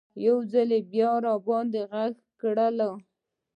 یو 0.25 0.37
ځل 0.51 0.69
بیا 0.91 1.11
یې 1.15 1.21
راباندې 1.25 1.81
غږ 1.91 2.13
کړل. 2.41 2.79